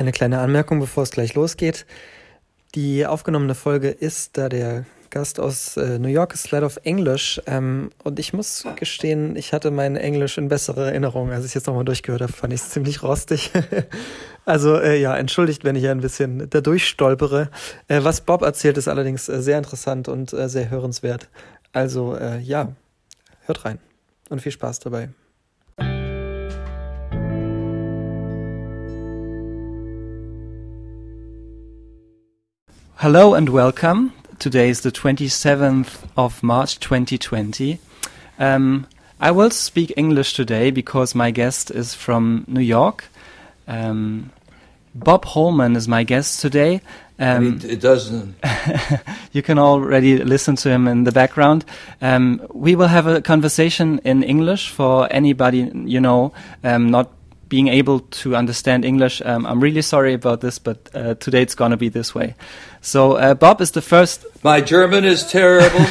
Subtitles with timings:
[0.00, 1.84] Eine kleine Anmerkung, bevor es gleich losgeht.
[2.74, 7.38] Die aufgenommene Folge ist, da der Gast aus äh, New York ist, leider auf Englisch.
[7.44, 11.32] Ähm, und ich muss gestehen, ich hatte mein Englisch in bessere Erinnerung.
[11.32, 13.50] Als ich es jetzt nochmal durchgehört habe, fand ich es ziemlich rostig.
[14.46, 17.50] also äh, ja, entschuldigt, wenn ich ein bisschen da durchstolpere.
[17.88, 21.28] Äh, was Bob erzählt, ist allerdings äh, sehr interessant und äh, sehr hörenswert.
[21.74, 22.72] Also äh, ja,
[23.44, 23.78] hört rein
[24.30, 25.10] und viel Spaß dabei.
[33.00, 34.12] Hello and welcome.
[34.38, 37.78] Today is the 27th of March 2020.
[38.38, 38.86] Um,
[39.18, 43.08] I will speak English today because my guest is from New York.
[43.66, 44.32] Um,
[44.94, 46.82] Bob Holman is my guest today.
[47.18, 48.34] Um, it, it, doesn't.
[49.32, 51.64] you can already listen to him in the background.
[52.02, 57.10] Um, we will have a conversation in English for anybody you know um, not
[57.50, 59.20] being able to understand English.
[59.24, 62.34] Um, I'm really sorry about this, but uh, today it's going to be this way.
[62.80, 64.24] So uh, Bob is the first.
[64.42, 65.84] My German is terrible.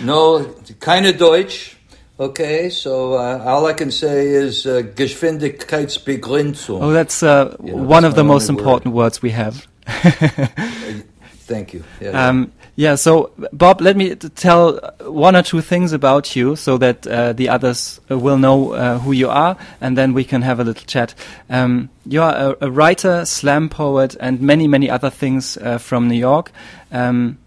[0.02, 1.76] no, of Deutsch.
[2.18, 6.80] Okay, so uh, all I can say is uh, Geschwindigkeitsbegrenzung.
[6.80, 9.02] Oh, that's uh, you know, one that's of the most important word.
[9.02, 9.66] words we have.
[11.46, 11.84] Thank you.
[12.00, 16.76] Yeah, um, yeah, so Bob, let me tell one or two things about you so
[16.78, 20.42] that uh, the others uh, will know uh, who you are, and then we can
[20.42, 21.14] have a little chat.
[21.48, 26.08] Um, you are a, a, writer, slam poet, and many, many other things uh, from
[26.08, 26.50] New York.
[26.90, 27.38] Um,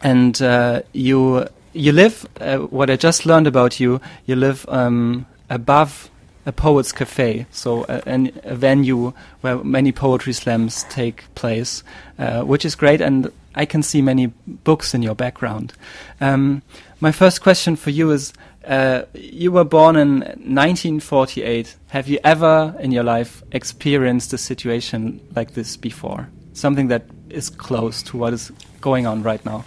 [0.00, 2.26] and uh, you you live.
[2.40, 6.08] Uh, what I just learned about you, you live um, above
[6.48, 11.84] a poet's cafe, so a, a, venue where many poetry slams take place,
[12.18, 13.02] uh, which is great.
[13.02, 15.74] And I can see many books in your background.
[16.22, 16.62] Um,
[17.00, 18.32] my first question for you is
[18.66, 21.76] uh, you were born in 1948.
[21.88, 26.30] Have you ever in your life experienced a situation like this before?
[26.54, 29.66] Something that is close to what is going on right now?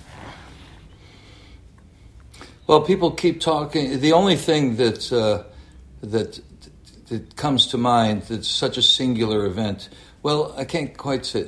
[2.66, 4.00] Well, people keep talking.
[4.00, 5.44] The only thing that uh,
[6.02, 6.40] that
[7.12, 9.90] that comes to mind that's such a singular event
[10.24, 11.46] well, I can't quite say.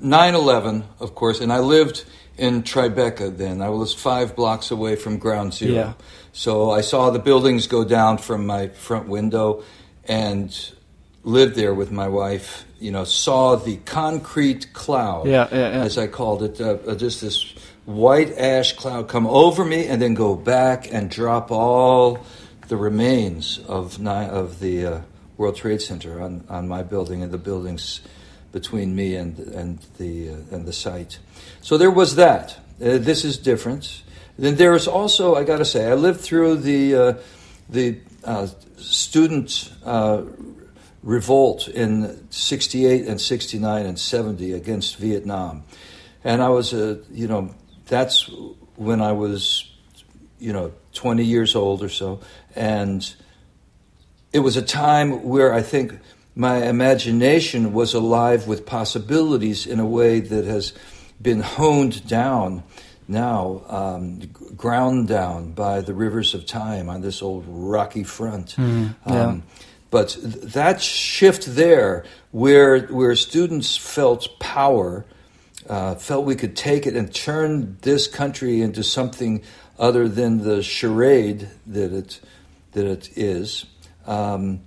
[0.00, 2.04] 9 11, of course, and I lived
[2.38, 3.60] in Tribeca then.
[3.60, 5.74] I was five blocks away from ground zero.
[5.74, 5.92] Yeah.
[6.32, 9.64] So I saw the buildings go down from my front window
[10.04, 10.72] and
[11.24, 12.64] lived there with my wife.
[12.78, 15.84] You know, saw the concrete cloud, yeah, yeah, yeah.
[15.84, 17.54] as I called it, uh, uh just this
[17.86, 22.24] white ash cloud come over me and then go back and drop all
[22.68, 24.86] the remains of, of the.
[24.86, 25.00] Uh,
[25.36, 28.00] World Trade Center on, on my building and the buildings
[28.52, 31.18] between me and and the uh, and the site.
[31.60, 32.58] So there was that.
[32.80, 34.02] Uh, this is different.
[34.38, 37.14] Then there is also, I got to say, I lived through the uh,
[37.68, 40.22] the uh, student uh,
[41.02, 45.64] revolt in '68 and '69 and '70 against Vietnam,
[46.22, 47.52] and I was a you know
[47.86, 48.30] that's
[48.76, 49.73] when I was
[50.44, 52.20] you know 20 years old or so,
[52.54, 53.14] and
[54.32, 55.98] it was a time where I think
[56.36, 60.72] my imagination was alive with possibilities in a way that has
[61.22, 62.62] been honed down
[63.06, 64.20] now, um,
[64.56, 68.56] ground down by the rivers of time on this old rocky front.
[68.56, 69.22] Mm, yeah.
[69.22, 69.42] um,
[69.90, 75.04] but that shift there, where where students felt power,
[75.68, 79.42] uh, felt we could take it and turn this country into something
[79.78, 82.20] other than the charade that it
[82.72, 83.66] that it is.
[84.06, 84.60] Um,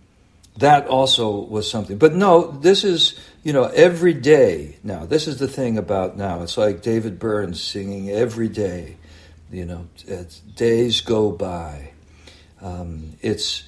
[0.58, 1.98] that also was something.
[1.98, 5.06] But no, this is, you know, every day now.
[5.06, 6.42] This is the thing about now.
[6.42, 8.98] It's like David Byrne singing every day,
[9.52, 9.88] you know,
[10.56, 11.92] days go by.
[12.60, 13.64] Um, it's,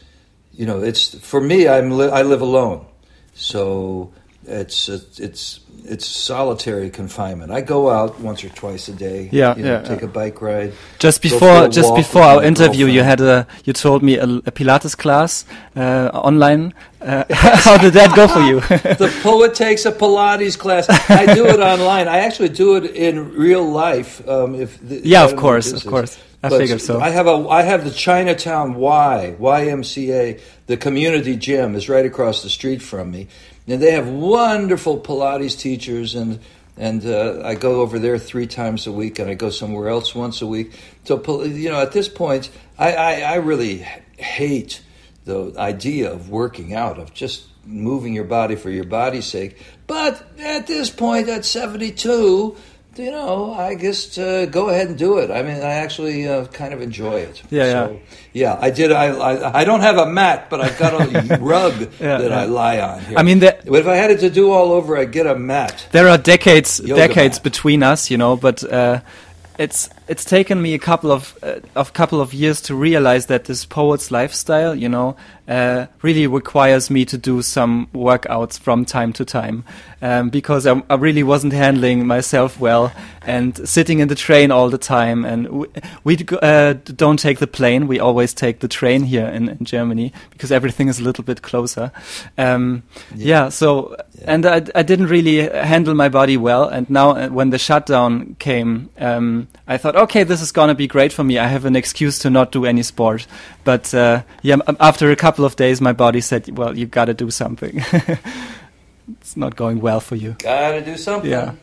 [0.51, 2.87] you know, it's, for me, I'm li- I live alone.
[3.35, 4.11] So
[4.49, 7.51] it's, it's, it's solitary confinement.
[7.51, 9.29] I go out once or twice a day.
[9.31, 9.81] Yeah, you know, yeah.
[9.81, 10.05] Take yeah.
[10.05, 10.73] a bike ride.
[10.99, 14.97] Just before, just before our interview, you had a, you told me a, a Pilates
[14.97, 15.45] class
[15.75, 16.73] uh, online.
[17.01, 18.59] Uh, how did that go for you?
[18.95, 20.87] the poet takes a Pilates class.
[21.09, 22.07] I do it online.
[22.07, 24.27] I actually do it in real life.
[24.27, 26.19] Um, if the, yeah, of course, of course.
[26.41, 27.01] I but figured so.
[27.01, 30.39] I have a I have the Chinatown Y YMCA.
[30.67, 33.27] The community gym is right across the street from me,
[33.71, 36.39] and they have wonderful Pilates teachers and
[36.79, 40.15] and uh, I go over there three times a week, and I go somewhere else
[40.15, 40.71] once a week.
[41.03, 43.85] So you know, at this point, I, I, I really
[44.17, 44.81] hate
[45.25, 49.61] the idea of working out, of just moving your body for your body's sake.
[49.87, 52.55] But at this point, at seventy two,
[52.99, 55.31] you know, I just uh, go ahead and do it.
[55.31, 57.41] I mean, I actually uh, kind of enjoy it.
[57.49, 57.99] Yeah, so,
[58.33, 58.57] yeah.
[58.61, 58.91] I did.
[58.91, 62.41] I, I I don't have a mat, but I've got a rug Yeah, that yeah.
[62.41, 62.99] I lie on.
[63.01, 63.17] Here.
[63.17, 65.87] I mean, the- if I had it to do all over, I'd get a mat.
[65.91, 67.43] there are decades Yoga decades mat.
[67.43, 68.99] between us, you know, but uh,
[69.57, 73.45] it's it's taken me a couple of uh, of couple of years to realize that
[73.45, 75.15] this poet's lifestyle, you know,
[75.49, 79.63] uh, really requires me to do some workouts from time to time
[80.01, 82.93] um, because I, I really wasn't handling myself well
[83.23, 85.25] and sitting in the train all the time.
[85.25, 85.67] And we,
[86.03, 90.13] we uh, don't take the plane; we always take the train here in, in Germany
[90.29, 91.91] because everything is a little bit closer.
[92.37, 92.83] Um,
[93.15, 93.49] yeah.
[93.49, 96.67] so and I, I didn't really handle my body well.
[96.67, 100.87] And now, uh, when the shutdown came, um, I thought, okay, this is gonna be
[100.87, 101.37] great for me.
[101.37, 103.27] I have an excuse to not do any sport.
[103.69, 107.29] But uh, yeah, after a couple of days, my body said, well, you've gotta do
[107.29, 107.83] something.
[109.21, 110.35] it's not going well for you.
[110.39, 111.29] Gotta do something.
[111.29, 111.53] Yeah.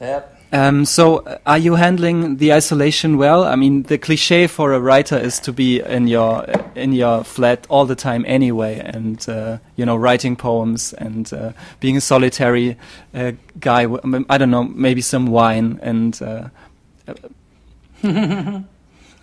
[0.00, 0.36] Yep.
[0.54, 3.44] Um, so, uh, are you handling the isolation well?
[3.44, 7.66] I mean, the cliche for a writer is to be in your in your flat
[7.68, 12.78] all the time anyway, and uh, you know, writing poems and uh, being a solitary
[13.12, 13.82] uh, guy.
[14.30, 16.18] I don't know, maybe some wine and.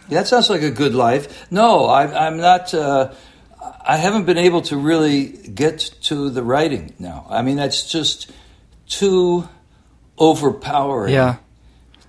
[0.10, 1.52] That sounds like a good life.
[1.52, 2.74] No, I, I'm not.
[2.74, 3.14] Uh,
[3.88, 7.26] I haven't been able to really get to the writing now.
[7.30, 8.32] I mean, that's just
[8.88, 9.48] too
[10.18, 11.14] overpowering.
[11.14, 11.38] yeah,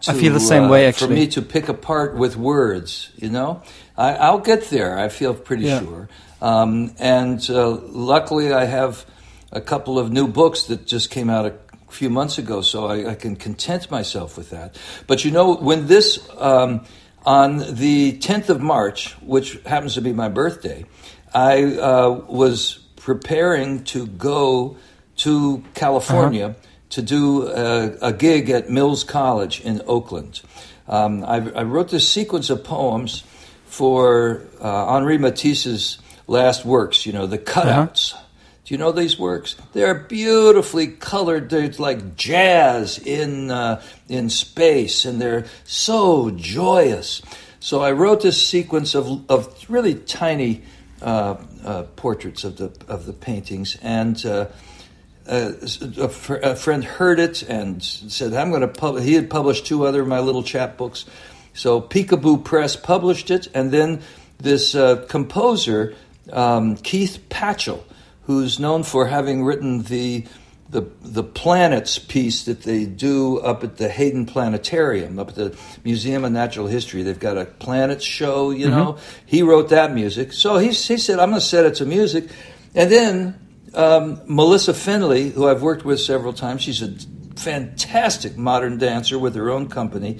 [0.06, 3.62] I feel the same uh, way, For me to pick apart with words, you know,
[3.96, 4.98] I, I'll get there.
[4.98, 5.80] I feel pretty Yeah.
[5.80, 6.08] sure.
[6.40, 9.06] Um, and uh, luckily, I have
[9.52, 11.54] a couple of new books that just came out a
[11.90, 14.76] few months ago, so I, I can content myself with that.
[15.06, 16.84] But you know, when this um,
[17.26, 20.86] on the 10th of March, which happens to be my birthday,
[21.34, 24.76] I uh, was preparing to go
[25.16, 26.54] to California
[26.90, 30.40] to do a, a gig at Mills College in Oakland.
[30.88, 33.24] Um, I, I wrote this sequence of poems
[33.64, 35.98] for uh, Henri Matisse's
[36.28, 38.14] last works, you know, the cutouts.
[38.66, 39.54] Do you know these works?
[39.74, 41.50] They're beautifully colored.
[41.50, 47.22] They're like jazz in uh, in space, and they're so joyous.
[47.60, 50.64] So I wrote this sequence of of really tiny
[51.00, 54.46] uh, uh, portraits of the of the paintings, and uh,
[55.28, 58.98] uh, a, fr- a friend heard it and said, "I'm going to." Pub-.
[58.98, 61.04] He had published two other of my little chapbooks,
[61.54, 64.02] so Peekaboo Press published it, and then
[64.38, 65.94] this uh, composer
[66.32, 67.84] um, Keith Patchell,
[68.26, 70.24] who's known for having written the
[70.68, 75.58] the the planets piece that they do up at the Hayden Planetarium, up at the
[75.84, 77.02] Museum of Natural History.
[77.02, 78.98] They've got a planets show, you know.
[79.24, 82.28] He wrote that music, so he he said, "I'm going to set it to music,"
[82.74, 83.46] and then
[83.76, 86.94] um, Melissa Finley, who I've worked with several times, she's a
[87.36, 90.18] fantastic modern dancer with her own company.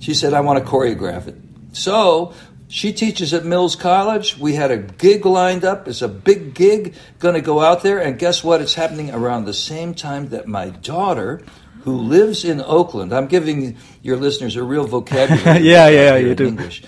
[0.00, 1.36] She said, I want to choreograph it.
[1.72, 2.34] So
[2.68, 4.38] she teaches at Mills College.
[4.38, 5.86] We had a gig lined up.
[5.86, 8.00] It's a big gig, going to go out there.
[8.00, 8.60] And guess what?
[8.60, 11.42] It's happening around the same time that my daughter,
[11.82, 15.60] who lives in Oakland, I'm giving your listeners a real vocabulary.
[15.66, 16.48] Yeah, yeah, you do.
[16.48, 16.82] English.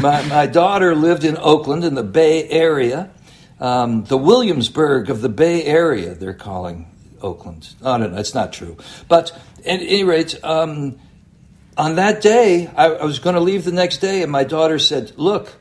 [0.00, 3.10] my, my daughter lived in Oakland in the Bay Area.
[3.58, 6.90] Um, the Williamsburg of the Bay Area, they're calling
[7.20, 7.74] Oakland.
[7.82, 8.76] I don't know, it's not true.
[9.08, 10.98] But at any rate, um,
[11.76, 14.78] on that day, I, I was going to leave the next day, and my daughter
[14.78, 15.52] said, Look,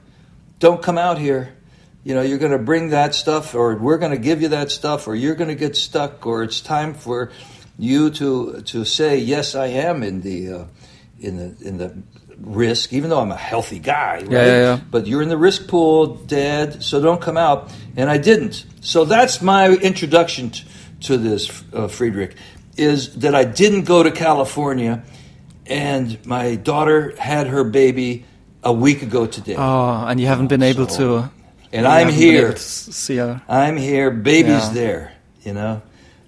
[0.59, 1.55] don't come out here.
[2.03, 4.71] You know, you're going to bring that stuff, or we're going to give you that
[4.71, 7.31] stuff, or you're going to get stuck, or it's time for
[7.77, 10.65] you to to say, Yes, I am in the uh,
[11.19, 11.95] in the in the
[12.39, 14.31] risk, even though I'm a healthy guy, right?
[14.31, 14.79] yeah, yeah.
[14.91, 17.71] But you're in the risk pool, Dad, so don't come out.
[17.95, 18.65] And I didn't.
[18.81, 20.65] So that's my introduction t-
[21.01, 22.35] to this, uh, Friedrich,
[22.77, 25.03] is that I didn't go to California,
[25.67, 28.25] and my daughter had her baby
[28.63, 29.55] a week ago today.
[29.57, 31.29] oh, and you haven't been able So- to.
[31.73, 32.55] and I'm haven't been able here.
[32.57, 33.41] see her.
[33.49, 34.09] I'm here.
[34.11, 34.71] Baby's Yeah.
[34.73, 35.11] there.
[35.43, 35.81] You know,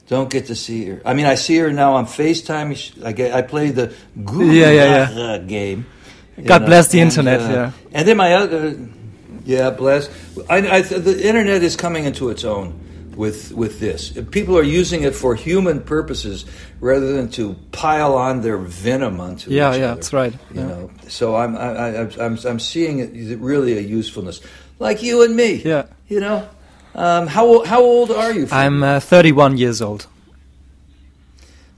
[0.10, 1.02] don't get to see her.
[1.06, 2.76] I mean, I see her now on Facetime.
[3.04, 5.38] I get, I play the Yeah, yeah, yeah.
[5.40, 5.86] game.
[6.46, 7.72] God know, bless the and, internet, uh, yeah.
[7.94, 8.76] And then my other,
[9.44, 10.08] yeah, bless.
[10.50, 12.74] I, I, the internet is coming into its own
[13.18, 14.12] with with this.
[14.32, 16.46] People are using it for human purposes
[16.80, 19.96] rather than to pile on their venom onto Yeah, each yeah, other.
[19.96, 20.34] that's right.
[20.54, 20.68] You Yeah.
[20.68, 24.40] know, so I'm I, I, I'm I'm seeing it really a usefulness,
[24.80, 25.62] like you and me.
[25.66, 25.84] Yeah.
[26.08, 26.48] You know,
[26.96, 28.48] um, how how old are you?
[28.52, 30.08] I'm uh, 31 years old.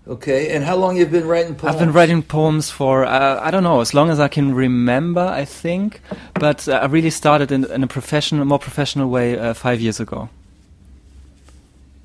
[0.07, 0.55] okay.
[0.55, 1.73] And how long you've been writing poems?
[1.75, 5.21] I've been writing poems for uh, I don't know as long as I can remember.
[5.41, 6.01] I think,
[6.33, 9.99] but uh, I really started in, in a professional, more professional way uh, five years
[9.99, 10.29] ago.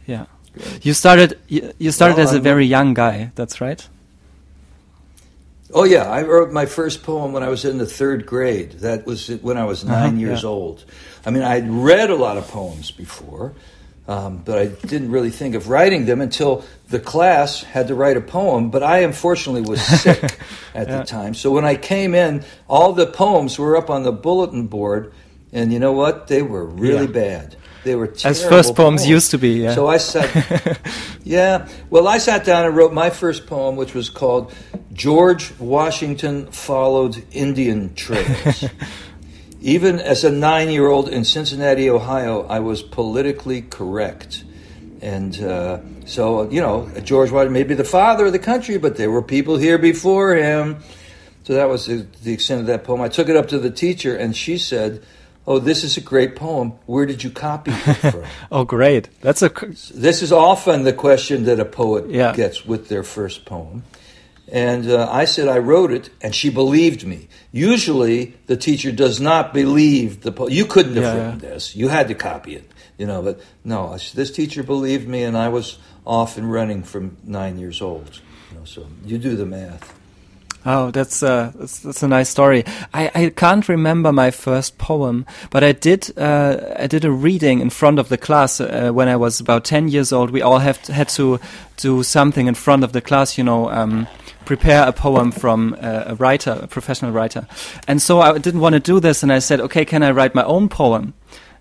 [0.06, 0.26] Yeah,
[0.82, 1.38] you started.
[1.48, 3.30] You, you started Well, as a I'm- very young guy.
[3.34, 3.86] That's right.
[5.72, 8.72] Oh yeah, I wrote my first poem when I was in the third grade.
[8.80, 10.48] That was when I was 9 Uh-huh, years yeah.
[10.48, 10.84] old.
[11.26, 13.54] I mean, I'd read a lot of poems before,
[14.06, 18.16] um, but I didn't really think of writing them until the class had to write
[18.16, 18.70] a poem.
[18.70, 20.22] But I unfortunately was sick
[20.74, 20.98] at Yeah.
[20.98, 24.68] the time, so when I came in, all the poems were up on the bulletin
[24.68, 25.12] board,
[25.52, 26.28] and you know what?
[26.28, 27.38] They were really Yeah.
[27.38, 27.56] bad.
[27.84, 29.74] They were As terrible first poems used to be, yeah.
[29.74, 30.80] So I sat,
[31.22, 31.68] yeah.
[31.90, 34.54] Well, I sat down and wrote my first poem, which was called
[34.94, 38.64] "George Washington Followed Indian Trails."
[39.60, 44.44] Even as a nine-year-old in Cincinnati, Ohio, I was politically correct,
[45.02, 48.96] and uh, so you know, George Washington may be the father of the country, but
[48.96, 50.78] there were people here before him.
[51.42, 53.02] So that was the, the extent of that poem.
[53.02, 55.04] I took it up to the teacher, and she said.
[55.46, 56.72] Oh, this is a great poem.
[56.86, 58.24] Where did you copy it from?
[58.50, 59.08] oh, great.
[59.20, 59.50] That's a.
[59.94, 62.32] This is often the question that a poet Yeah.
[62.32, 63.82] gets with their first poem.
[64.50, 67.28] And uh, I said I wrote it, and she believed me.
[67.50, 70.50] Usually, the teacher does not believe the poem.
[70.50, 71.74] You couldn't have Yeah, written this.
[71.74, 73.22] You had to copy it, you know.
[73.22, 77.80] But no, this teacher believed me, and I was off and running from nine years
[77.80, 78.20] old.
[78.52, 79.98] You know, so you do the math.
[80.66, 82.64] Oh, that's uh, that's, that's a nice story.
[82.94, 87.60] I, I can't remember my first poem, but I did uh, I did a reading
[87.60, 90.30] in front of the class uh, when I was about ten years old.
[90.30, 91.38] We all have had to
[91.76, 94.06] do something in front of the class, you know, um,
[94.46, 97.46] prepare a poem from uh, a writer, a professional writer.
[97.86, 100.34] And so I didn't want to do this, and I said, okay, can I write
[100.34, 101.12] my own poem?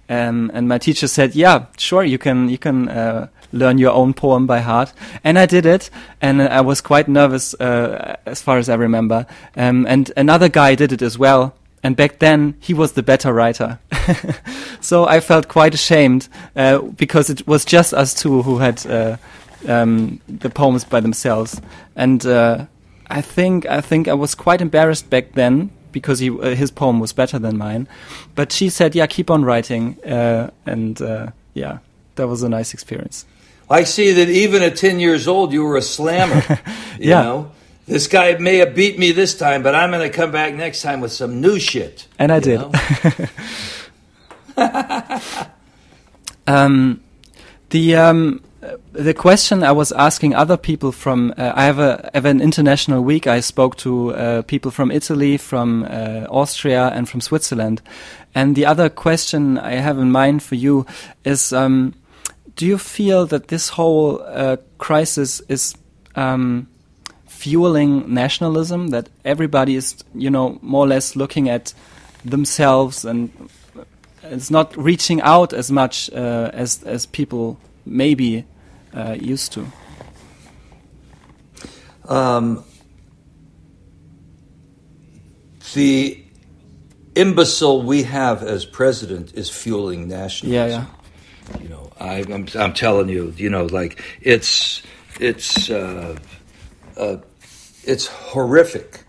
[0.10, 2.50] Um, and my teacher said, "Yeah, sure, you can.
[2.50, 4.92] You can uh, learn your own poem by heart."
[5.24, 5.90] And I did it,
[6.22, 9.26] and I was quite nervous, uh, as far as I remember.
[9.56, 11.54] Um, and another guy did it as well.
[11.84, 13.78] And back then, he was the better writer.
[14.80, 19.18] so I felt quite ashamed uh, because it was just us two who had uh,
[19.68, 21.62] um, the poems by themselves.
[21.98, 22.66] And uh,
[23.10, 27.02] I think I think I was quite embarrassed back then because he, uh, his poem
[27.02, 27.90] was better than mine.
[28.34, 31.00] But she said, "Yeah, keep on writing," uh, and
[31.54, 31.80] yeah,
[32.16, 33.26] that was a nice experience.
[33.74, 36.42] I see that even at 10 years old, you were a slammer.
[37.00, 37.24] You Yeah.
[37.24, 37.52] know?
[37.88, 40.82] This guy may have beat me this time, but I'm going to come back next
[40.84, 42.08] time with some new shit.
[42.20, 42.62] And I did.
[46.46, 47.00] Um,
[47.70, 48.42] the um,
[48.92, 53.02] the question I was asking other people from uh, I have a have an international
[53.02, 53.28] week.
[53.28, 57.82] I spoke to uh, people from Italy, from uh, Austria, and from Switzerland.
[58.36, 60.86] And the other question I have in mind for you
[61.24, 61.94] is: um,
[62.56, 65.76] Do you feel that this whole uh, crisis is
[66.16, 66.68] um,
[67.28, 68.90] fueling nationalism?
[68.90, 71.74] That everybody is, you know, more or less looking at
[72.24, 73.32] themselves and
[74.24, 78.46] it's not reaching out as much uh, as as people maybe
[78.94, 79.66] uh, used to.
[82.08, 82.64] Um,
[85.74, 86.24] the
[87.16, 90.70] imbecile we have as president is fueling nationalism.
[90.70, 90.86] Yeah, yeah.
[91.62, 94.82] You know, I, I'm, I'm telling you, you know, like it's
[95.20, 96.18] it's uh,
[96.98, 97.18] uh,
[97.84, 99.04] it's horrific.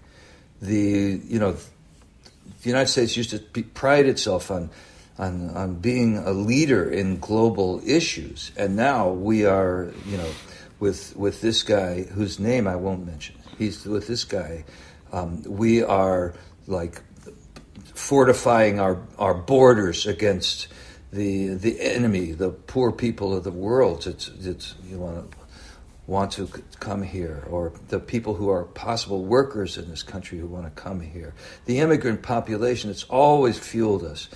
[0.61, 4.71] The you know, the United States used to be, pride itself on,
[5.19, 10.31] on on being a leader in global issues, and now we are, you know,
[10.81, 13.37] with with this guy whose name I won't mention.
[13.59, 14.65] He's with this guy.
[15.13, 16.35] Um, we are
[16.67, 17.01] like
[17.95, 20.69] fortifying our, our borders against
[21.15, 25.37] the the enemy, the poor people of the world that, that you want to
[26.07, 26.47] want to
[26.81, 30.83] come here, or the people who are possible workers in this country who want to
[30.83, 31.35] come here.
[31.65, 34.29] The immigrant population, it's always fueled us.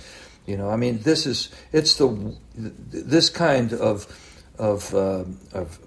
[0.47, 4.07] You know, I mean, this is it's the this kind of
[4.57, 5.79] of um of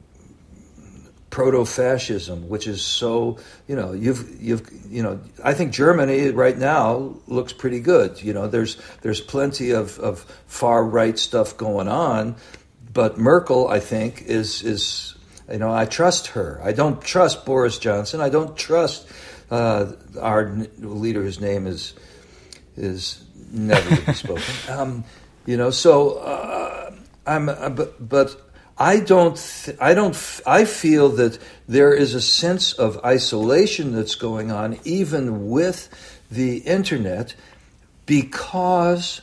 [1.33, 7.15] proto-fascism, which is so you know you've you've you know I think Germany right now
[7.27, 8.23] looks pretty good.
[8.23, 12.37] You know, there's there's plenty of, of far right stuff going on,
[12.93, 15.15] but Merkel I think is is
[15.51, 16.61] you know I trust her.
[16.63, 18.21] I don't trust Boris Johnson.
[18.21, 19.09] I don't trust
[19.51, 21.95] uh, our leader whose name is
[22.77, 24.55] is never to be spoken.
[24.69, 25.05] Um,
[25.45, 26.95] you know, so uh,
[27.27, 28.52] I'm, uh, but, but
[28.83, 29.39] I don't,
[29.81, 35.51] I don't, I feel that there is a sense of isolation that's going on even
[35.51, 35.89] with
[36.33, 37.37] the internet
[38.07, 39.21] because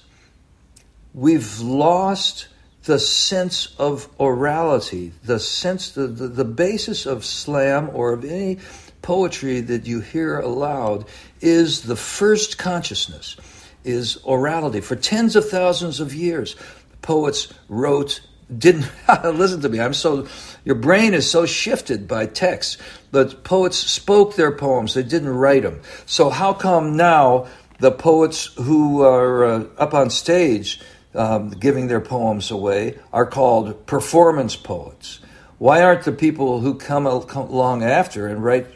[1.13, 2.48] we've lost
[2.86, 8.60] the sense of orality, the sense, the, the, the basis of slam or of any
[9.01, 11.04] poetry that you hear aloud
[11.42, 13.36] is the first consciousness,
[13.84, 14.82] is orality.
[14.82, 16.56] For tens of thousands of years,
[17.01, 18.22] poets wrote
[18.56, 18.89] didn't
[19.24, 19.79] listen to me.
[19.79, 20.27] I'm so
[20.65, 22.79] your brain is so shifted by text.
[23.12, 25.82] But poets spoke their poems; they didn't write them.
[26.06, 27.48] So how come now
[27.79, 30.82] the poets who are uh, up on stage
[31.13, 35.20] um, giving their poems away are called performance poets?
[35.58, 38.68] Why aren't the people who come, come along after and write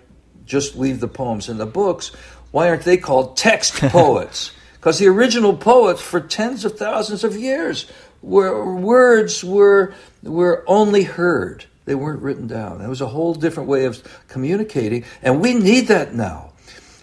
[0.45, 2.09] just leave the poems in the books?
[2.51, 4.51] Why aren't they called text poets?
[4.73, 7.89] Because the original poets for tens of thousands of years
[8.23, 11.65] were words were were only heard.
[11.85, 12.81] They weren't written down.
[12.81, 16.53] It was a whole different way of communicating, and we need that now.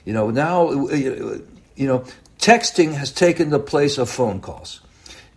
[0.04, 2.04] You know, now you know,
[2.38, 4.80] texting has taken the place of phone calls.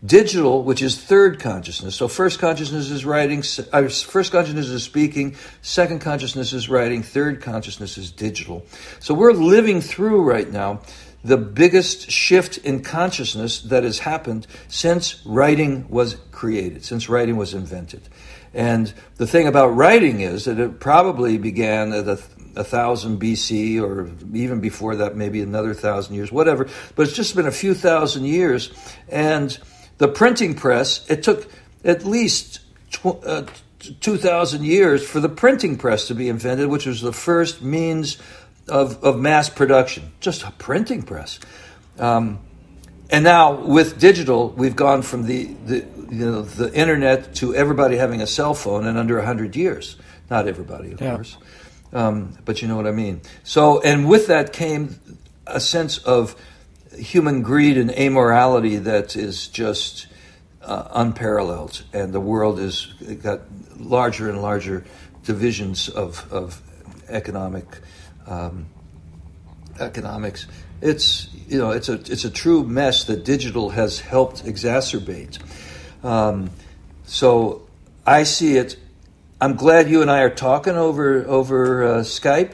[0.05, 1.95] Digital, which is third consciousness.
[1.95, 7.41] So first consciousness is writing, uh, first consciousness is speaking, second consciousness is writing, third
[7.41, 8.65] consciousness is digital.
[8.99, 10.81] So we're living through right now
[11.23, 17.53] the biggest shift in consciousness that has happened since writing was created, since writing was
[17.53, 18.01] invented.
[18.53, 22.17] And the thing about writing is that it probably began at a,
[22.63, 26.69] thousand BC or even before that, maybe another thousand years, whatever.
[26.95, 28.71] But it's just been a few thousand years.
[29.09, 29.57] And
[29.97, 31.49] the printing press, it took
[31.83, 32.59] at least
[32.91, 33.45] tw- uh,
[34.01, 38.17] 2,000 years for the printing press to be invented, which was the first means
[38.67, 41.39] of, of mass production, just a printing press.
[41.99, 42.39] Um,
[43.09, 47.97] and now with digital, we've gone from the, the, you know, the internet to everybody
[47.97, 49.97] having a cell phone in under 100 years.
[50.29, 51.15] Not everybody, of yeah.
[51.15, 51.37] course.
[51.91, 53.21] Um, but you know what I mean.
[53.43, 54.99] So, and with that came
[55.45, 56.35] a sense of
[56.97, 60.07] human greed and amorality that is just
[60.61, 62.85] uh, unparalleled, and the world has
[63.21, 63.41] got
[63.77, 64.85] larger and larger
[65.23, 66.61] divisions of, of
[67.09, 67.65] economic
[68.27, 68.67] um,
[69.79, 70.47] economics.
[70.81, 75.39] It's you know it's a it's a true mess that digital has helped exacerbate.
[76.03, 76.49] Um,
[77.05, 77.67] so
[78.05, 78.77] I see it.
[79.39, 82.53] I'm glad you and I are talking over over uh, Skype,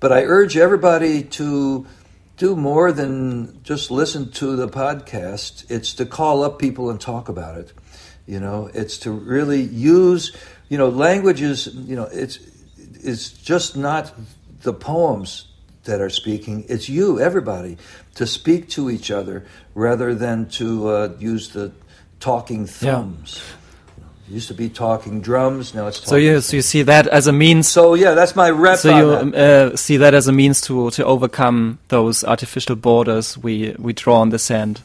[0.00, 1.86] but I urge everybody to
[2.36, 5.70] do more than just listen to the podcast.
[5.70, 7.72] It's to call up people and talk about it.
[8.26, 10.34] You know, it's to really use.
[10.68, 11.66] You know, language is.
[11.66, 12.38] You know, it's
[12.76, 14.12] it's just not
[14.62, 15.46] the poems
[15.84, 16.64] that are speaking.
[16.68, 17.76] It's you, everybody,
[18.14, 21.72] to speak to each other rather than to uh, use the
[22.20, 23.42] talking thumbs.
[23.42, 23.56] Yeah.
[24.34, 25.74] Used to be talking drums.
[25.74, 27.66] Now it's so you so you see that as a means.
[27.66, 28.78] So yeah, that's my rep.
[28.78, 33.74] So you uh, see that as a means to to overcome those artificial borders we
[33.76, 34.82] we draw on the sand.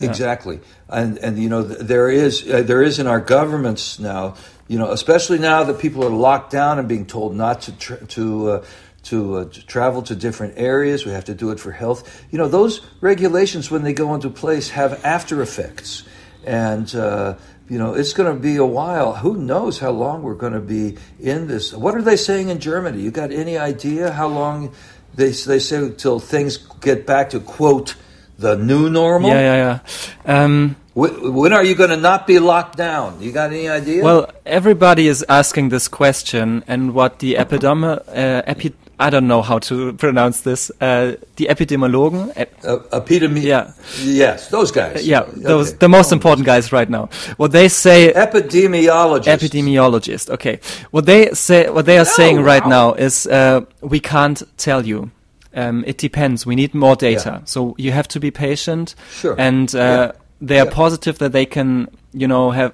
[0.00, 1.00] Exactly, yeah.
[1.02, 4.34] and and you know there is uh, there is in our governments now
[4.68, 8.06] you know, especially now that people are locked down and being told not to tra-
[8.06, 8.64] to uh,
[9.04, 11.06] to, uh, to, travel to different areas.
[11.06, 12.26] We have to do it for health.
[12.30, 16.04] You know, those regulations when they go into place have after effects,
[16.44, 17.36] and uh,
[17.68, 19.14] you know it's going to be a while.
[19.14, 21.72] Who knows how long we're going to be in this?
[21.72, 23.00] What are they saying in Germany?
[23.00, 24.74] You got any idea how long
[25.14, 27.94] they they say until things get back to quote
[28.38, 29.30] the new normal?
[29.30, 29.80] Yeah, yeah,
[30.26, 30.44] yeah.
[30.44, 33.20] Um, when are you going to not be locked down?
[33.20, 34.02] You got any idea?
[34.02, 39.42] Well, everybody is asking this question, and what the epidemi- uh, epi- I don't know
[39.42, 40.72] how to pronounce this.
[40.80, 45.06] Uh, the epidemiologen, ep- uh, epidemi- yeah, yes, those guys.
[45.06, 45.40] yeah, okay.
[45.40, 47.08] those the most important guys right now.
[47.36, 50.30] What they say, epidemiologists, epidemiologist.
[50.30, 50.58] Okay,
[50.90, 55.10] what they say, what they are saying right now is, uh, we can't tell you.
[55.54, 56.44] Um, it depends.
[56.46, 57.44] We need more data, yeah.
[57.44, 58.94] so you have to be patient.
[59.12, 59.72] Sure, and.
[59.74, 60.72] Uh, yeah they are yeah.
[60.72, 62.72] positive that they can, you know, have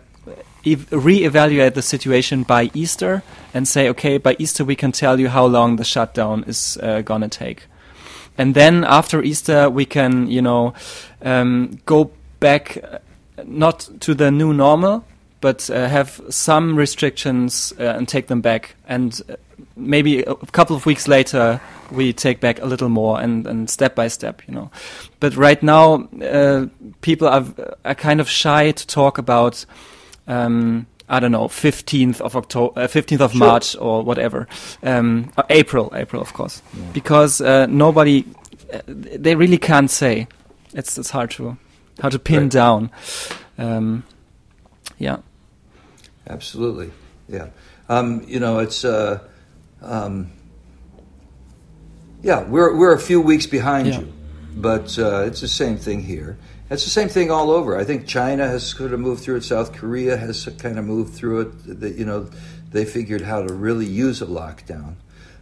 [0.67, 3.23] ev- re-evaluate the situation by Easter
[3.53, 7.01] and say, okay, by Easter we can tell you how long the shutdown is uh,
[7.03, 7.67] gonna take,
[8.37, 10.75] and then after Easter we can, you know,
[11.23, 12.99] um, go back uh,
[13.45, 15.05] not to the new normal,
[15.41, 19.37] but uh, have some restrictions uh, and take them back, and uh,
[19.77, 21.61] maybe a couple of weeks later
[21.95, 24.71] we take back a little more and, and step by step, you know.
[25.21, 26.67] But right now, uh,
[27.01, 27.45] people are,
[27.85, 29.65] are kind of shy to talk about,
[30.27, 33.39] um, I don't know, 15th of October, uh, 15th of sure.
[33.39, 34.47] March or whatever.
[34.83, 36.63] Um, April, April, of course.
[36.77, 36.83] Yeah.
[36.93, 38.25] Because uh, nobody,
[38.73, 40.29] uh, they really can't say.
[40.73, 41.57] It's, it's hard to,
[42.01, 42.51] how to pin right.
[42.51, 42.91] down.
[43.59, 44.05] Um,
[44.99, 45.19] yeah.
[46.27, 46.91] Absolutely.
[47.29, 47.49] Yeah.
[47.89, 49.21] Um, you know, it's, uh,
[49.83, 50.31] um,
[52.25, 54.01] yeah, we're we're a few weeks behind yeah.
[54.01, 54.13] you,
[54.57, 56.39] but uh, it's the same thing here.
[56.71, 57.79] It's the same thing all over.
[57.79, 59.45] I think China has sort of moved through it.
[59.45, 61.81] South Korea has kind of moved through it.
[61.81, 62.31] That you know,
[62.71, 64.95] they figured how to really use a lockdown.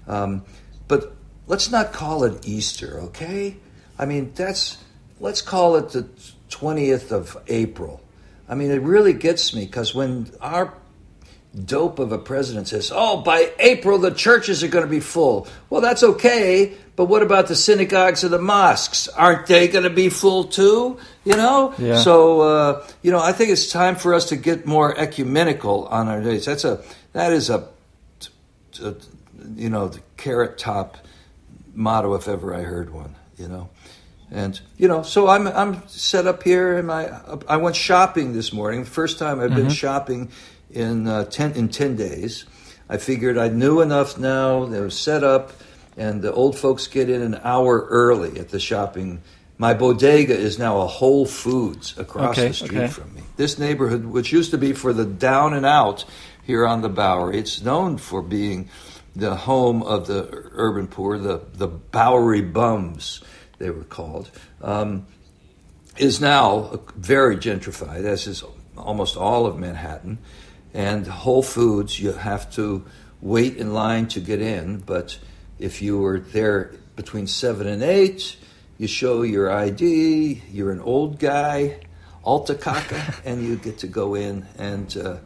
[0.09, 0.45] Um,
[0.89, 1.15] but
[1.47, 3.57] let's not call it Easter, okay?
[3.97, 4.83] I mean, that's
[5.21, 6.09] let's call it the
[6.51, 8.03] twentieth of April.
[8.49, 10.75] I mean, it really gets me because when our
[11.53, 15.47] dope of a president says, "Oh, by April the churches are going to be full,"
[15.71, 16.75] well, that's okay.
[16.95, 19.09] But what about the synagogues and the mosques?
[19.09, 20.99] Aren't they going to be full too?
[21.25, 21.75] You know.
[21.79, 21.99] Yeah.
[21.99, 26.09] So uh, you know, I think it's time for us to get more ecumenical on
[26.09, 26.47] our days.
[26.47, 27.69] That's a that is a,
[28.83, 28.95] a
[29.57, 30.97] you know the carrot top
[31.75, 33.15] motto if ever I heard one.
[33.37, 33.71] You know.
[34.31, 38.51] And you know, so I'm I'm set up here, and I I went shopping this
[38.51, 38.87] morning.
[38.87, 40.31] First time I've been shopping
[40.75, 42.45] in uh, ten in ten days.
[42.89, 44.67] I figured I knew enough now.
[44.67, 45.53] They were set up,
[45.97, 49.23] and the old folks get in an hour early at the shopping.
[49.59, 52.89] My bodega is now a Whole Foods across Okay, the street okay.
[52.89, 53.23] from me.
[53.37, 56.05] This neighborhood, which used to be for the down and out
[56.43, 58.69] here on the Bowery, it's known for being
[59.15, 63.23] the home of the urban poor, the the Bowery bums,
[63.59, 64.31] they were called.
[64.61, 65.07] Um,
[65.97, 68.43] is now very gentrified, as is
[68.77, 70.19] almost all of Manhattan.
[70.75, 72.85] And Whole Foods, you have to
[73.21, 75.19] wait in line to get in, but
[75.59, 78.37] if you were there between seven and eight,
[78.79, 81.81] you show your ID, you're an old guy,
[82.25, 85.17] alta caca, and you get to go in and uh,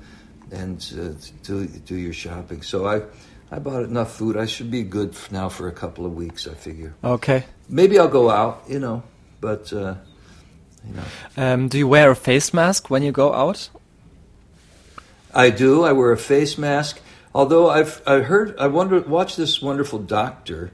[0.50, 1.08] and uh,
[1.42, 2.62] do do your shopping.
[2.62, 3.02] So I
[3.50, 4.36] I bought enough food.
[4.36, 6.46] I should be good now for a couple of weeks.
[6.48, 7.44] I figure Okay.
[7.68, 9.02] maybe I'll go out, you know,
[9.40, 9.94] but uh,
[10.86, 11.04] you know.
[11.36, 13.70] Um, do you wear a face mask when you go out?
[15.36, 15.84] I do.
[15.84, 17.00] I wear a face mask.
[17.34, 20.72] Although I've I heard I wonder watched this wonderful doctor,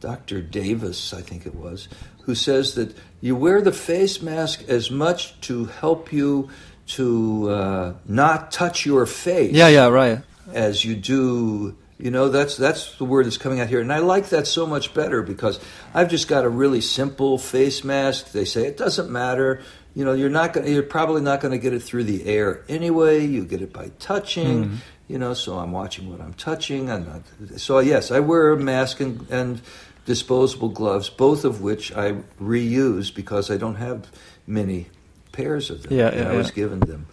[0.00, 0.40] Dr.
[0.40, 1.88] Davis, I think it was,
[2.22, 6.48] who says that you wear the face mask as much to help you
[6.86, 10.20] to uh, not touch your face Yeah, yeah, right.
[10.52, 13.98] as you do you know that's that's the word that's coming out here and i
[14.00, 15.58] like that so much better because
[15.94, 19.62] i've just got a really simple face mask they say it doesn't matter
[19.94, 22.62] you know you're not going you're probably not going to get it through the air
[22.68, 27.06] anyway you get it by touching you know so i'm watching what i'm touching i'm
[27.06, 27.22] not
[27.58, 29.60] so yes i wear a mask and, and
[30.06, 34.10] disposable gloves both of which i reuse because i don't have
[34.46, 34.86] many
[35.32, 37.06] pairs of them Yeah, and yeah, i was given them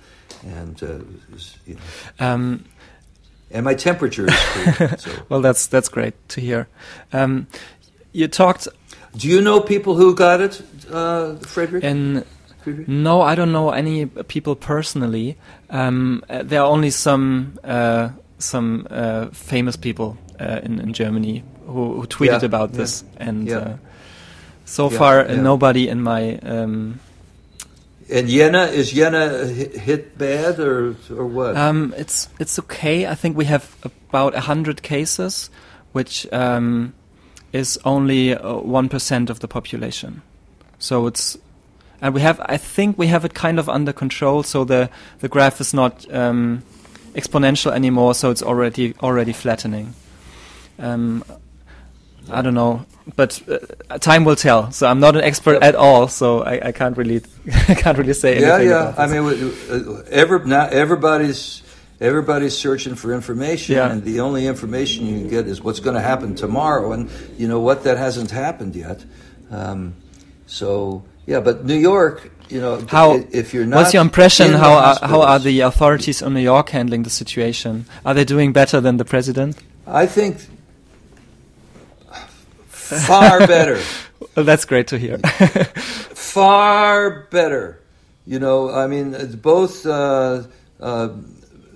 [0.44, 1.00] and uh,
[1.32, 1.82] was, you know
[2.20, 2.66] Um,
[3.52, 4.88] and my temperature is cool.
[4.98, 5.12] So.
[5.30, 6.68] well, that's that's great to hear.
[7.12, 7.48] Um,
[8.14, 8.68] you talked
[9.14, 11.84] Do you know people who got it, uh, Frederick?
[11.84, 12.24] in.
[12.66, 15.36] No, I don't know any people personally.
[15.70, 21.44] Um, uh, there are only some uh, some uh, famous people uh, in, in Germany
[21.66, 23.58] who, who tweeted Yeah, about yeah, this, and yeah.
[23.58, 23.78] uh,
[24.66, 27.00] so far uh, nobody in my um,
[28.10, 31.56] And Jena is Jena hit, bad or or what?
[31.56, 33.08] Um, it's it's okay.
[33.08, 33.76] I think we have
[34.10, 35.50] about a hundred cases,
[35.94, 36.94] which um,
[37.54, 38.90] is only one
[39.30, 40.22] of the population.
[40.80, 41.38] So it's
[42.02, 42.40] and we have.
[42.46, 44.44] I think we have it kind of under control.
[44.44, 46.64] So the the graph is not um,
[47.14, 48.16] exponential anymore.
[48.16, 49.94] So it's already already flattening.
[50.80, 51.24] Um,
[52.32, 52.86] I don't know,
[53.16, 53.42] but
[53.90, 54.72] uh, time will tell.
[54.72, 55.64] So I'm not an expert Yep.
[55.64, 56.08] at all.
[56.08, 57.22] So I, I can't really
[57.70, 58.70] I can't really say yeah, anything.
[58.70, 58.90] yeah.
[58.90, 61.62] about I mean, uh, every, not everybody's
[62.00, 63.92] everybody's searching for information, Yeah.
[63.92, 67.48] and the only information you can get is what's going to happen tomorrow, and you
[67.48, 69.04] know what that hasn't happened yet.
[69.52, 69.94] Um,
[70.48, 73.24] so yeah, but New York, you know, How?
[73.32, 74.52] if you're not, What's your impression?
[74.52, 77.86] How are, how are the authorities in New York handling the situation?
[78.06, 79.56] Are they doing better than the president?
[79.88, 80.38] I think
[82.68, 83.80] far better.
[84.36, 85.18] Well, that's great to hear.
[86.38, 87.82] far better.
[88.26, 90.44] You know, I mean, it's both uh,
[90.80, 91.08] uh,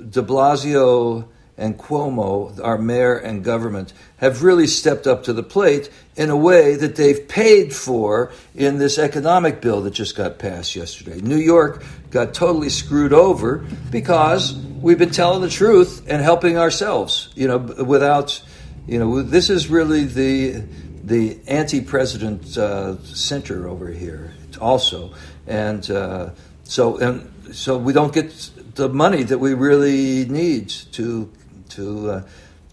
[0.10, 5.90] De Blasio and Cuomo, our mayor and government, have really stepped up to the plate
[6.16, 10.76] in a way that they've paid for in this economic bill that just got passed
[10.76, 11.20] yesterday.
[11.20, 17.30] New York got totally screwed over because we've been telling the truth and helping ourselves.
[17.36, 18.42] You know, without,
[18.88, 20.64] you know, this is really the
[21.04, 25.14] the anti-president uh, center over here also,
[25.46, 26.30] and uh,
[26.64, 28.32] so and so we don't get
[28.76, 31.32] the money that we really need to
[31.70, 32.24] to uh,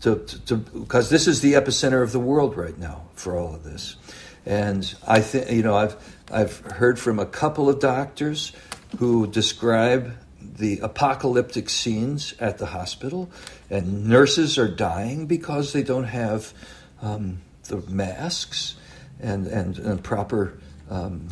[0.02, 3.64] to to because this is the epicenter of the world right now for all of
[3.64, 3.96] this,
[4.44, 5.96] and I think you know I've
[6.30, 8.52] I've heard from a couple of doctors
[8.98, 13.30] who describe the apocalyptic scenes at the hospital,
[13.70, 16.52] and nurses are dying because they don't have
[17.00, 18.74] um, the masks
[19.20, 20.58] and and, and proper
[20.90, 21.28] um,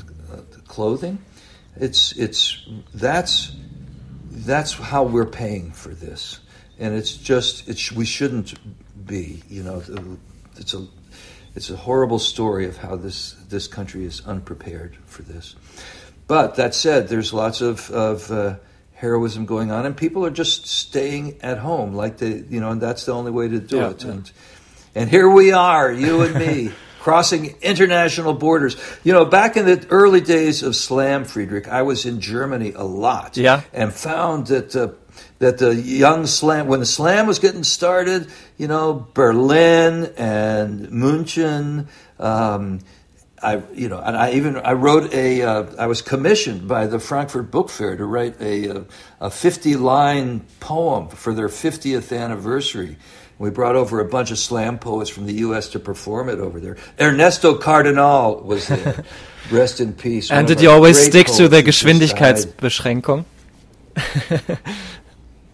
[0.66, 1.18] clothing.
[1.76, 3.52] It's it's that's
[4.30, 6.40] that's how we're paying for this,
[6.80, 8.54] and it's just we shouldn't
[9.06, 9.42] be.
[9.48, 9.82] You know,
[10.56, 10.86] it's a
[11.54, 15.54] it's a horrible story of how this this country is unprepared for this.
[16.26, 18.56] But that said, there's lots of of uh,
[18.94, 22.80] heroism going on, and people are just staying at home, like they, you know, and
[22.80, 24.04] that's the only way to do Yeah, it.
[24.04, 24.10] yeah.
[24.10, 24.32] And
[24.94, 28.76] and here we are, you and me, crossing international borders.
[29.04, 32.84] You know, back in the early days of slam, Friedrich, I was in Germany a
[32.84, 33.62] lot, Yeah.
[33.72, 34.74] and found that.
[34.74, 34.88] Uh,
[35.38, 41.86] that the young slam, when the slam was getting started, you know, Berlin and München,
[42.18, 42.80] um,
[43.42, 45.42] I, you know, and I even I wrote a.
[45.42, 48.84] Uh, I was commissioned by the Frankfurt Book Fair to write a
[49.18, 52.96] a fifty line poem for their fiftieth anniversary.
[53.38, 55.70] We brought over a bunch of slam poets from the U.S.
[55.70, 56.76] to perform it over there.
[57.00, 59.02] Ernesto Cardenal was there.
[59.50, 60.30] Rest in peace.
[60.30, 62.36] And of did you always stick to the who just died.
[62.36, 63.24] Geschwindigkeitsbeschränkung?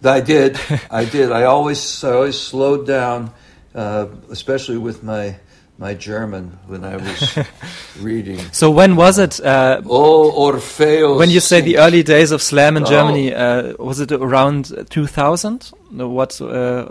[0.07, 0.59] I did.
[0.91, 1.31] I did.
[1.31, 3.31] I always, I always slowed down,
[3.75, 5.35] uh, especially with my
[5.79, 7.37] my German when I was
[8.01, 8.39] reading.
[8.51, 9.39] So when was it?
[9.39, 11.17] Uh, Oh, Orfeo.
[11.19, 12.87] when you say the early days of slam in Oh.
[12.89, 15.71] Germany, uh, was it around 2000?
[15.91, 16.41] What?
[16.41, 16.85] Uh,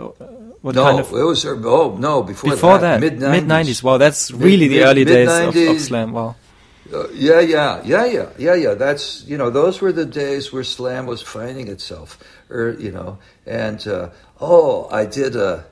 [0.61, 1.11] what no, kind of?
[1.11, 1.45] it was.
[1.45, 3.83] Oh no, before, Before that, mid mid nineties.
[3.83, 6.11] Wow, that's Mid- really the mid- early days of, of slam.
[6.13, 6.35] Wow.
[6.93, 8.73] Uh, yeah, yeah, yeah, yeah, yeah, yeah.
[8.73, 12.17] That's you know, those were the days where slam was finding itself,
[12.49, 15.65] or you know, and uh, oh, I did a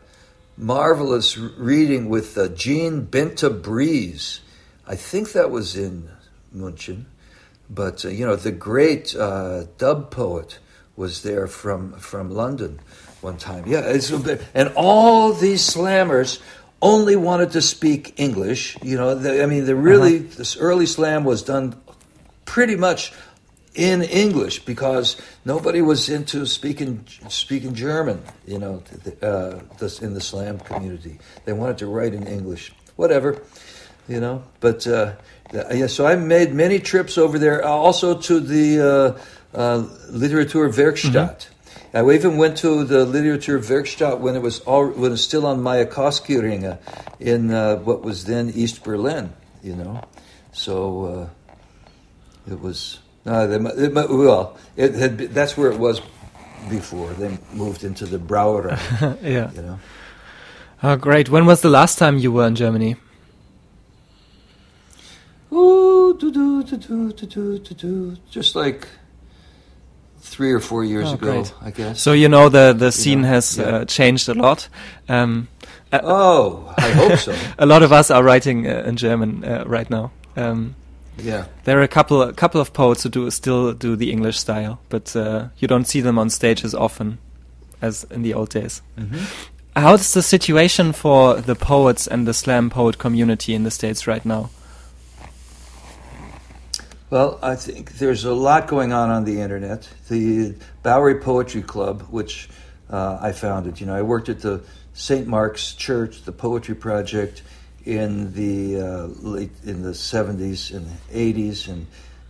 [0.57, 4.41] marvelous reading with uh, Jean Binta Breeze.
[4.87, 6.09] I think that was in
[6.55, 7.05] München,
[7.69, 10.59] but uh, you know, the great uh, dub poet
[10.95, 12.79] was there from from London
[13.21, 13.65] one time.
[13.67, 16.39] Yeah, it's a bit, and all these slammers
[16.81, 18.77] only wanted to speak English.
[18.83, 21.75] You know, the, I mean, the really this early slam was done
[22.45, 23.11] pretty much
[23.75, 28.21] in English because nobody was into speaking speaking German.
[28.47, 28.83] You know,
[29.21, 29.59] uh,
[30.01, 32.73] in the slam community, they wanted to write in English.
[32.95, 33.41] Whatever,
[34.07, 34.43] you know.
[34.59, 35.13] But uh,
[35.53, 37.63] yeah, so I made many trips over there.
[37.63, 38.79] uh, Also to the
[39.53, 41.49] uh, uh, Literaturwerkstatt.
[41.93, 45.59] I even went to the Literaturwerkstatt when it was all, when it was still on
[45.59, 46.77] Mayakovsky-Ringe
[47.21, 49.33] in uh, what was then East Berlin.
[49.63, 50.03] You know,
[50.51, 51.05] so.
[51.05, 51.29] Uh,
[52.47, 55.99] it was no, they, it, well, it had that's where it was
[56.69, 57.11] before.
[57.13, 58.77] They moved into the Brauerei.
[59.23, 59.51] yeah.
[59.51, 59.79] You know.
[60.83, 61.29] Oh, great.
[61.29, 62.97] When was the last time you were in Germany?
[65.51, 68.87] Ooh, do, do, do, do, do, do, do, just like
[70.19, 71.53] three or four years oh, ago, great.
[71.61, 72.01] I guess.
[72.01, 73.65] So you know the the scene has yeah.
[73.65, 74.67] Uh, changed a lot.
[75.07, 75.47] Um,
[75.91, 77.35] uh, oh, I hope so.
[77.57, 80.11] a lot of us are writing uh, in German uh, right now.
[80.35, 80.75] Um,
[81.17, 81.45] yeah.
[81.63, 84.79] there are a couple a couple of poets who do still do the English style,
[84.89, 87.19] but uh, you don't see them on stage as often
[87.81, 88.81] as in the old days.
[89.75, 94.25] How's the situation for the poets and the slam poet community in the states right
[94.25, 94.49] now?
[97.09, 99.87] Well, I think there's a lot going on on the internet.
[100.09, 102.49] The Bowery Poetry Club, which
[102.89, 105.27] uh, I founded, you know, I worked at the St.
[105.27, 107.43] Mark's Church, the Poetry Project,
[107.85, 111.85] in the uh, late in the 70s and 80s, and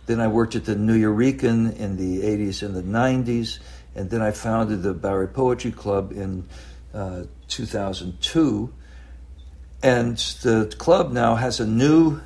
[0.06, 3.58] then I worked at the Nuyorican in the 80s and the 90s,
[3.94, 6.46] and then I founded the Bowery Poetry Club in
[6.94, 8.72] uh, 2002.
[9.82, 12.20] And the club now has a new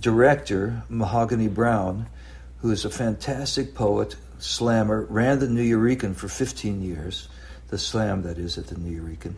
[0.00, 2.06] director, Mahogany Browne,
[2.58, 7.28] who is a fantastic poet, slammer, ran the Nuyorican for 15 years,
[7.68, 9.34] the slam that is at the Nuyorican.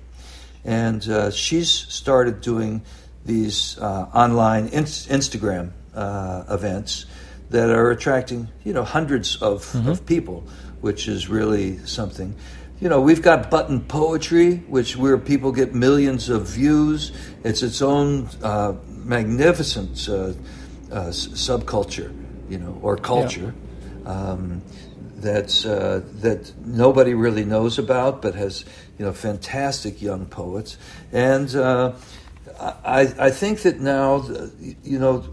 [0.65, 2.83] And uh, she's started doing
[3.27, 7.07] these uh, online ins- Instagram uh, events
[7.51, 10.45] that are attracting, you know, hundreds of, of people,
[10.81, 12.35] which is really something.
[12.81, 17.13] You know, we've got button poetry, which where people get millions of views.
[17.45, 20.13] It's its own uh, magnificent uh,
[20.93, 22.13] uh, s- subculture,
[22.49, 23.55] you know, or culture
[24.05, 24.63] um,
[25.17, 28.65] that's uh, that nobody really knows about, but has
[28.99, 30.77] you know fantastic young poets.
[31.13, 31.93] And uh,
[32.59, 34.25] I, I think that now,
[34.83, 35.25] you know,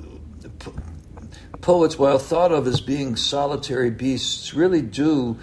[1.62, 5.38] poets, while thought of as being solitary beasts, really do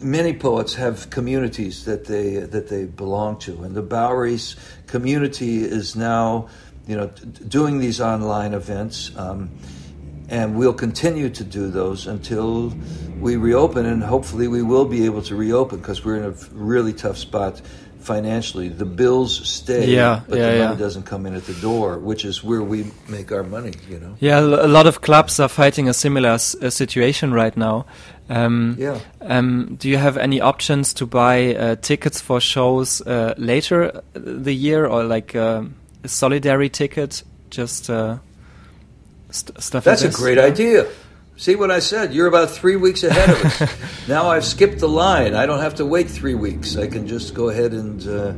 [0.00, 5.96] many poets have communities that they that they belong to, and the Bowery's community is
[5.96, 6.48] now,
[6.86, 9.50] you know, doing these online events, um,
[10.28, 12.74] and we'll continue to do those until
[13.20, 16.92] we reopen, and hopefully we will be able to reopen because we're in a really
[16.92, 17.60] tough spot
[18.02, 18.68] financially.
[18.68, 20.64] The bills stay, Yeah, but yeah, the yeah.
[20.68, 23.72] money doesn't come in at the door, which is where we make our money.
[23.90, 24.14] You know.
[24.20, 27.84] Yeah, a lot of clubs are fighting a similar s- situation right now.
[28.28, 28.98] Um, Yeah.
[29.20, 34.00] Um, do you have any options to buy uh, tickets for shows uh, later uh,
[34.14, 35.62] the year, or like uh,
[36.04, 37.22] a solidarity ticket?
[37.50, 38.16] Just uh,
[39.30, 39.84] st- stuff.
[39.84, 40.20] That's a like this?
[40.20, 40.86] great idea.
[41.42, 42.14] See what I said?
[42.14, 44.08] You're about three weeks ahead of us.
[44.08, 45.34] now I've skipped the line.
[45.34, 46.76] I don't have to wait three weeks.
[46.76, 48.28] I can just go ahead and uh,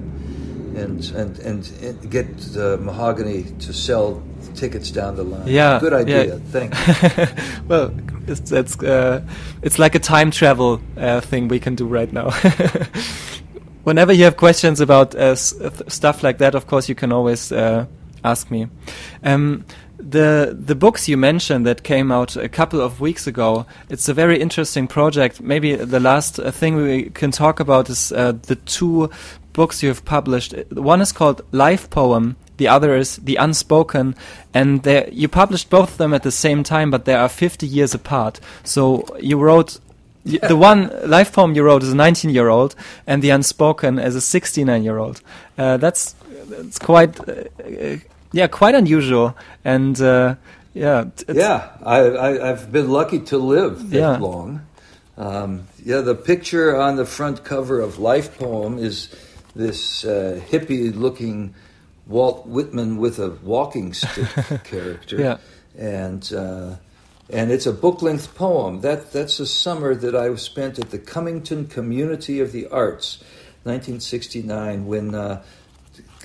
[0.81, 4.23] and, and and and get uh, Mahogany to sell
[4.55, 5.47] tickets down the line.
[5.47, 6.25] Yeah, good idea.
[6.25, 6.38] yeah.
[6.51, 7.62] Thank you.
[7.69, 7.93] well,
[8.27, 9.21] it's it's, uh,
[9.61, 12.31] it's like a time travel uh, thing we can do right now.
[13.85, 15.55] Whenever you have questions about uh, s-
[15.88, 17.85] stuff like that, of course, you can always uh,
[18.25, 18.67] ask me.
[19.23, 19.67] Um,
[20.11, 24.14] the the books you mentioned that came out a couple of weeks ago, it's a
[24.14, 25.40] very interesting project.
[25.40, 29.11] Maybe the last uh, thing we can talk about is uh, the two
[29.53, 30.55] books you have published.
[30.73, 32.37] One is called Life Poem.
[32.57, 34.14] The other is The Unspoken,
[34.53, 37.95] and you published both of them at the same time, but they are 50 years
[37.95, 38.38] apart.
[38.62, 39.81] So you wrote
[40.25, 42.75] the one life poem you wrote as a 19 year old,
[43.07, 45.21] and the unspoken as a 69 year old.
[45.59, 46.14] Uh, that's
[46.49, 47.97] that's quite uh,
[48.35, 50.35] yeah quite unusual, and uh,
[50.75, 54.16] yeah it's- yeah, I, I, I've been lucky to live that Yeah.
[54.18, 54.61] long.
[55.16, 59.09] Um, yeah, the picture on the front cover of Life Poem is
[59.55, 61.55] this uh, hippie-looking
[62.09, 64.27] Walt Whitman with a walking stick
[64.64, 65.37] character, Yeah.
[65.79, 66.75] and uh,
[67.31, 68.81] and it's a book-length poem.
[68.83, 73.23] That that's a summer that I spent at the Cummington Community of the Arts,
[73.62, 75.14] 1969, when.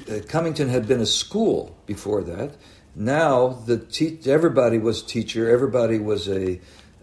[0.07, 2.51] Uh, Cummington had been a school before that.
[2.95, 6.59] Now the te- everybody was teacher, everybody was a,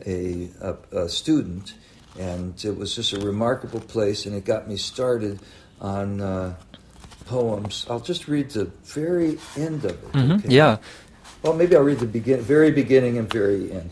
[0.06, 1.74] a, a, a student,
[2.18, 4.26] and it was just a remarkable place.
[4.26, 5.40] And it got me started
[5.80, 6.54] on uh,
[7.26, 7.86] poems.
[7.90, 10.12] I'll just read the very end of it.
[10.12, 10.48] Mhm, okay?
[10.48, 10.78] yeah
[11.42, 13.90] Well, maybe I'll read the begin- very beginning and very end.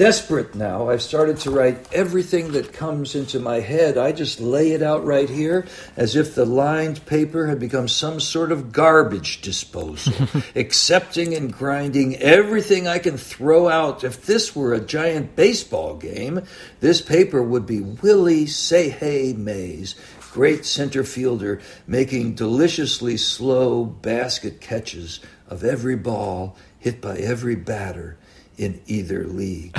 [0.00, 3.98] Desperate now, I've started to write everything that comes into my head.
[3.98, 8.18] I just lay it out right here as if the lined paper had become some
[8.18, 10.14] sort of garbage disposal,
[10.56, 14.02] accepting and grinding everything I can throw out.
[14.02, 16.44] If this were a giant baseball game,
[16.80, 19.96] this paper would be Willie Say Hey Mays,
[20.32, 28.16] great center fielder, making deliciously slow basket catches of every ball hit by every batter
[28.60, 29.74] in either league.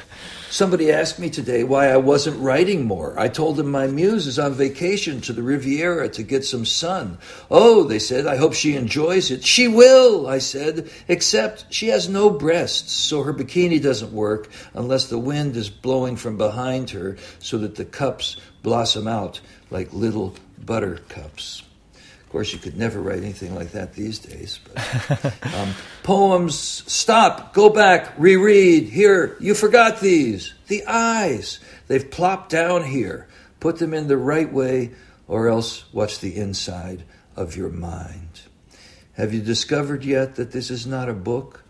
[0.50, 3.18] Somebody asked me today why I wasn't writing more.
[3.18, 7.18] I told them my muse is on vacation to the Riviera to get some sun.
[7.50, 9.44] Oh, they said, I hope she enjoys it.
[9.44, 15.06] She will, I said, except she has no breasts, so her bikini doesn't work unless
[15.06, 19.40] the wind is blowing from behind her so that the cups blossom out
[19.70, 21.64] like little buttercups.
[22.30, 24.60] Of course, you could never write anything like that these days.
[24.62, 28.84] But, um, poems, stop, go back, reread.
[28.84, 30.54] Here, you forgot these.
[30.68, 31.58] The eyes.
[31.88, 33.26] They've plopped down here.
[33.58, 34.92] Put them in the right way,
[35.26, 37.02] or else watch the inside
[37.34, 38.42] of your mind.
[39.14, 41.64] Have you discovered yet that this is not a book?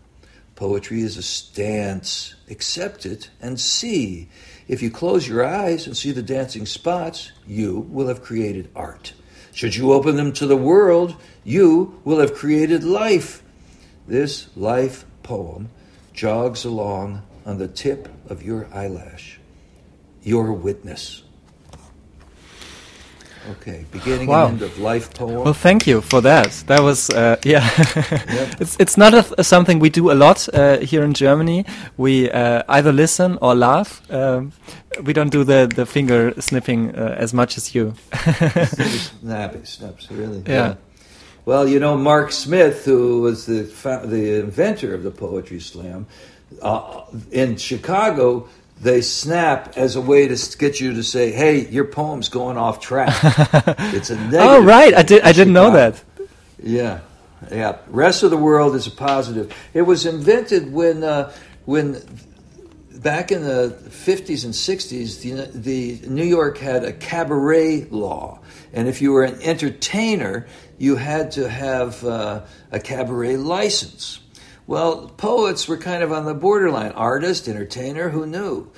[0.53, 2.35] Poetry is a stance.
[2.51, 4.29] Accept it and see.
[4.67, 9.13] If you close your eyes and see the dancing spots, you will have created art.
[9.53, 13.43] Should you open them to the world, you will have created life.
[14.07, 15.69] This life poem
[16.13, 19.39] jogs along on the tip of your eyelash.
[20.23, 21.23] Your witness.
[23.49, 24.45] Okay, beginning Wow.
[24.47, 25.43] and end of life poem.
[25.43, 26.63] Well, thank you for that.
[26.67, 27.67] That was, uh, yeah.
[28.59, 31.65] it's it's not a, th- something we do a lot uh, here in Germany.
[31.97, 34.01] We uh, either listen or laugh.
[34.11, 34.51] Um,
[35.03, 37.93] we don't do the, the finger snipping uh, as much as you.
[39.21, 40.43] Snappy snaps, really.
[40.45, 40.75] Yeah.
[41.45, 43.63] Well, you know, Marc Smith, who was the
[44.05, 46.05] the inventor of the poetry slam,
[46.61, 47.01] uh,
[47.31, 48.47] in Chicago,
[48.81, 52.79] they snap as a way to get you to say, "Hey, your poem's going off
[52.79, 53.15] track."
[53.93, 54.39] it's a negative.
[54.41, 54.93] oh, right.
[54.93, 55.21] I did.
[55.21, 56.03] I didn't know that.
[56.61, 57.01] Yeah,
[57.51, 57.77] yeah.
[57.87, 59.53] Rest of the world is a positive.
[59.73, 61.31] It was invented when uh,
[61.65, 62.01] when
[62.91, 68.39] back in the fifties and sixties, the, the New York had a cabaret law,
[68.73, 70.47] and if you were an entertainer,
[70.79, 72.41] you had to have uh,
[72.71, 74.21] a cabaret license.
[74.67, 78.69] Well, poets were kind of on the borderline artist, entertainer, who knew?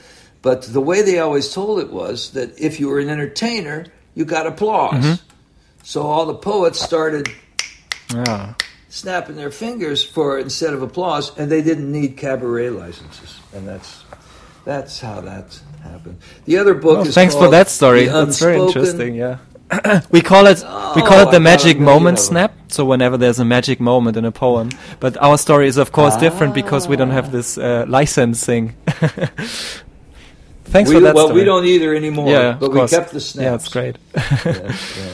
[0.41, 4.25] But the way they always told it was that if you were an entertainer, you
[4.25, 5.03] got applause.
[5.03, 5.27] Mm-hmm.
[5.83, 7.29] So all the poets started
[8.13, 8.53] Yeah.
[8.89, 14.03] snapping their fingers for instead of applause, and they didn't need cabaret licenses, and that's
[14.65, 16.19] that's how that happened.
[16.45, 18.05] The other book Well, is thanks for that story.
[18.05, 19.15] The That's very interesting.
[19.15, 19.39] Yeah.
[20.11, 20.59] we call it
[20.95, 22.53] we call Oh, it the I magic moment snap.
[22.69, 24.69] So whenever there's a magic moment in a poem,
[24.99, 28.75] but our story is of course different because we don't have this uh, licensing.
[30.65, 31.41] Thanks We for that well, story.
[31.41, 32.91] we don't either anymore, yeah, but we course.
[32.91, 33.45] kept the snaps.
[33.45, 33.97] Yeah, it's great.
[34.45, 35.13] Yeah, yeah.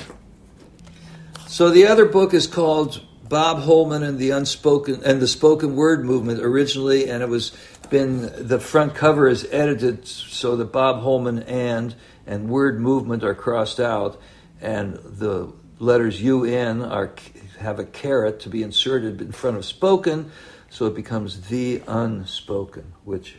[1.48, 6.06] So the other book is called Bob Holman and the Unspoken and the Spoken Word
[6.06, 7.52] Movement originally, and it was
[7.90, 11.96] been the front cover is edited so that Bob Holman and
[12.28, 14.22] and word movement are crossed out,
[14.62, 17.14] and the letters UN are
[17.60, 20.32] have a caret to be inserted in front of spoken,
[20.70, 23.36] so it becomes the unspoken, which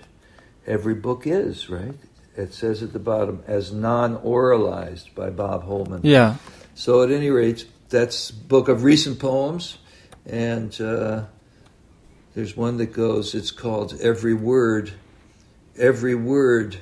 [0.66, 1.94] every book is, right?
[2.36, 6.00] It says at the bottom as non-oralized by Bob Holman.
[6.04, 6.36] Yeah.
[6.74, 9.78] So at any rate, that's book of recent poems,
[10.26, 11.24] and uh,
[12.34, 13.34] there's one that goes.
[13.34, 14.92] It's called Every Word.
[15.76, 16.76] Every word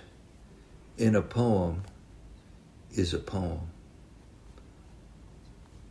[0.96, 1.84] in a poem
[2.92, 3.67] is a poem.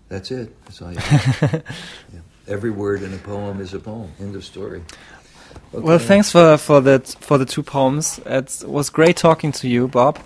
[0.10, 0.64] That's it.
[0.66, 1.00] That's all you
[1.42, 1.62] yeah.
[2.48, 4.12] Every word in a poem is a poem.
[4.20, 4.82] End of story.
[5.74, 5.84] Okay.
[5.84, 8.20] Well, thanks for for that for the two poems.
[8.26, 10.20] It was great talking to you, Bob.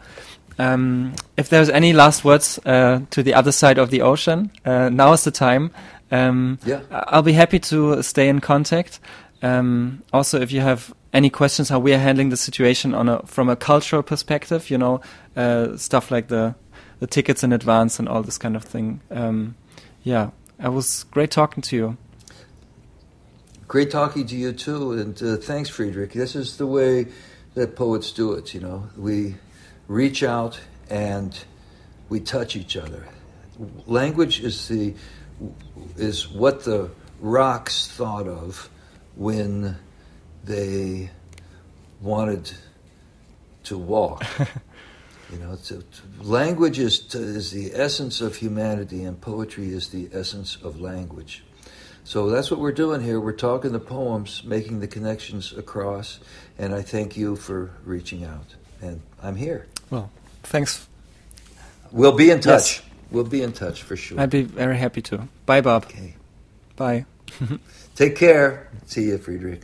[0.59, 4.89] Um, if there's any last words uh, to the other side of the ocean, uh,
[4.89, 5.71] now is the time.
[6.11, 6.81] Um, yeah.
[6.91, 8.99] I'll be happy to stay in contact.
[9.41, 13.25] Um, also, if you have any questions how we are handling the situation on a
[13.25, 15.01] from a cultural perspective, you know,
[15.35, 16.53] uh, stuff like the
[16.99, 19.01] the tickets in advance and all this kind of thing.
[19.09, 19.55] Um,
[20.03, 21.97] yeah, it was great talking to you.
[23.67, 26.13] Great talking to you too, and uh, thanks, Friedrich.
[26.13, 27.07] This is the way
[27.53, 28.53] that poets do it.
[28.53, 29.35] You know, we
[29.87, 31.37] reach out and
[32.09, 33.07] we touch each other.
[33.85, 34.93] Language is the
[35.97, 36.89] is what the
[37.19, 38.69] rocks thought of
[39.15, 39.77] when
[40.43, 41.09] they
[42.01, 42.51] wanted
[43.63, 44.25] to walk.
[45.31, 49.89] you know, to, to, language is, to, is the essence of humanity, and poetry is
[49.89, 51.43] the essence of language.
[52.03, 53.19] So that's what we're doing here.
[53.19, 56.19] We're talking the poems, making the connections across,
[56.57, 58.55] and I thank you for reaching out.
[58.81, 59.67] And I'm here.
[59.89, 60.09] Well,
[60.43, 60.87] thanks.
[61.91, 62.79] We'll be in touch.
[62.79, 62.81] Yes.
[63.11, 64.19] We'll be in touch for sure.
[64.19, 65.27] I'd be very happy to.
[65.45, 65.85] Bye, Bob.
[65.85, 66.15] Okay.
[66.75, 67.05] Bye.
[67.95, 68.69] Take care.
[68.85, 69.61] See you, Friedrich.